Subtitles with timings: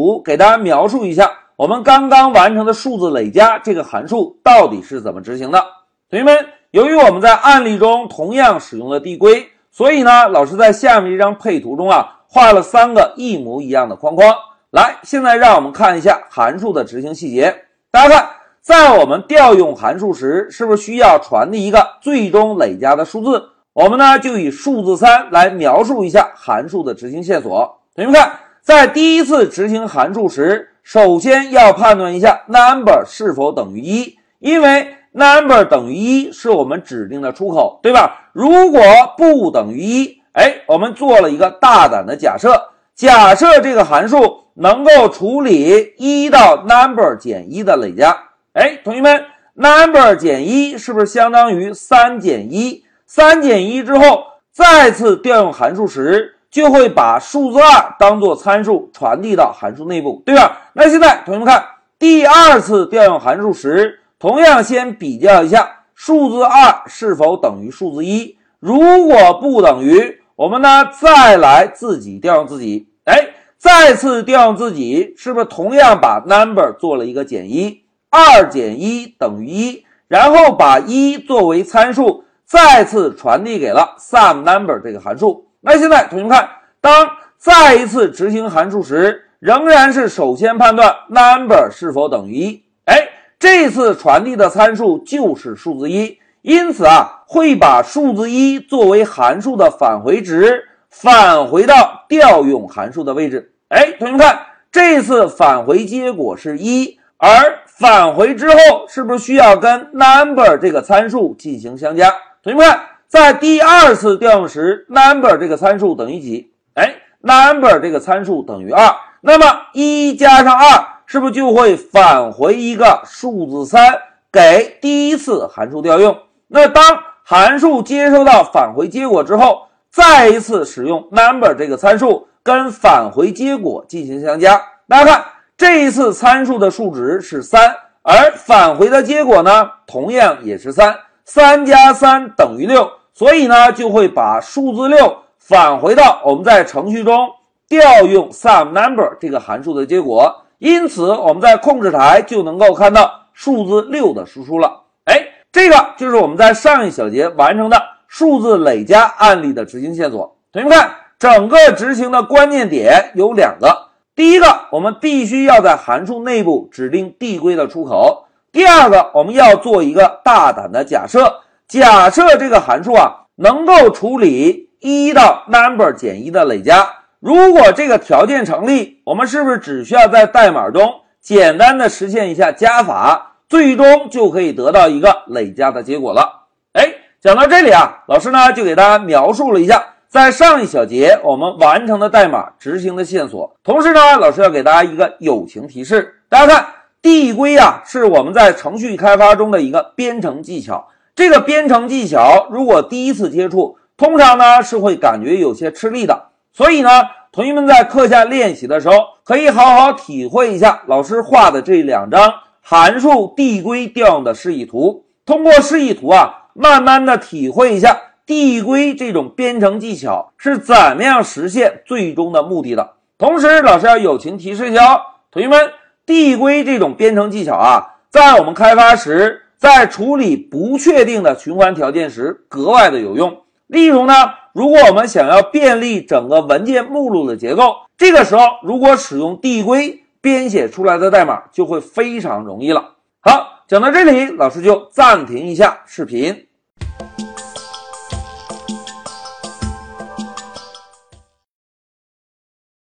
[0.00, 5.62] 图给大家描述一下我们刚刚完成的数字累加这个函数到底是怎么执行的。
[6.08, 6.34] 同学们，
[6.70, 14.34] 由于我们在案例中同样使用了递归，所以呢，老师在下面这张配图中啊，画了三个一模一样的框框。
[14.70, 17.54] 来，现在让我们看一下函数的执行细节。
[17.90, 18.30] 大家看，
[18.62, 23.50] 在我们调用函数时，是不是需要传递一个最终累加的数字？
[23.74, 27.82] 我们呢就以数字三来描述一下函数的执行线索。
[27.94, 28.32] 同学们看。
[28.62, 38.30] 在第一次执行函数时，首先要判断一下 number 是否等于一，因为 number 等于一是我们指定的出口，对吧？
[38.32, 38.80] 如果
[39.16, 48.16] 不等于一，哎，我们做了一个大胆的假设，假设这个函数能够处理一到 number 减一的累加，
[48.52, 52.84] 哎，同学们，number 减一是不是相当于三减一？
[53.06, 56.36] 三减一之后，再次调用函数时。
[56.50, 60.58] 就会把数字二当做参数传递到函数内部，对吧？
[60.72, 61.64] 那现在同学们看，
[61.98, 68.36] 第二次调用函数时，同样先比较一下数字二是否等于数字一。
[68.58, 72.88] 如果不等于，我们呢再来自己调用自己。
[73.04, 77.82] 哎，再次调用自己，是不是同样把 number 做了一个减一？
[78.10, 85.46] 二减一等于一，然后把一作为参数，再次传递给了 sum number 这个函数。
[85.62, 86.48] 那现在同学们看，
[86.80, 92.64] 当再一次执行函数时，仍然是首先判断 number 是否等于一。
[92.86, 93.08] 哎，
[93.38, 103.52] 这次传递的参数就是数字一，因此啊，会把数字一作为函数的返回值，返回到调用函数的位置。
[103.68, 104.40] 哎，同学们看，
[104.72, 108.56] 这次返回结果是一，而返回之后
[108.88, 112.10] 是不是需要跟 number 这个参数进行相加？
[112.42, 112.80] 同学们看。
[113.10, 116.52] 在第二次调用时，number 这个参数等于几？
[116.74, 118.88] 哎，number 这个参数等于二。
[119.20, 123.98] 那么一加上二，是不是就会返回一个数字三
[124.30, 126.16] 给第一次函数调用？
[126.46, 126.84] 那当
[127.24, 134.62] 函数接收到返回结果之后，再一次使用 number 这个参数跟返回结果进行相加。
[134.86, 135.24] 大家看，
[135.56, 140.96] 这一次参数的数值是三，而返回的结果呢，同样也是三。
[141.24, 142.88] 三加三等于六。
[143.12, 147.30] 所以呢，就会把数字六返回到我们在程序中
[147.68, 150.34] 调用 sum number 这个函数的结果。
[150.58, 154.82] 因此，我们在控制台就能够看到数字六的输出了。
[155.04, 160.36] 哎，这个就是我们在上一小节完成的数字累加案例的执行线索。
[160.52, 171.40] 同学们看，整个执行的关键点有两个：第一个，我们必须要在函数内部指定递归的出口；第二个，我们要做一个大胆的假设。
[171.70, 176.84] 假设这个函数啊能够处理一到 number 减一的累加，
[177.20, 186.48] 如果这个条件成立，我们是不是只需要在代码中简单的实现一下加法，最终就可以得到一个累加的结果了？
[186.72, 196.66] 哎，讲到这里啊，老师呢就给大家描述了一下在上一小节我们完成的代码执行的线索，同时呢，老师要给大家一个友情提示，大家看
[197.00, 200.88] 递归啊是我们在程序开发中的一个编程技巧。
[201.20, 206.28] 这个编程技巧，如果第一次接触，通常呢是会感觉有些吃力的。
[206.50, 206.88] 所以呢，
[207.30, 212.32] 同学们在课下练习的时候，可以好好体会一下老师画的这两张
[212.62, 215.04] 函数递归调用的示意图。
[215.26, 217.94] 通过示意图啊，慢慢的体会一下
[218.24, 222.92] 递归这种编程技巧是怎么样实现最终的目的的。
[223.18, 225.00] 同时，老师要友情提示一下哦，
[225.30, 225.70] 同学们，
[226.06, 229.42] 递归这种编程技巧啊，在我们开发时。
[229.60, 233.42] 在处理不确定的循环条件时格外的有用。
[233.66, 234.14] 例如呢，
[234.54, 242.94] 如果我们想要便利整个文件目录的结构，这个时候如果使用递归编写出来的代码就会非常容易了。
[243.20, 246.46] 好，讲到这里，老师就暂停一下视频。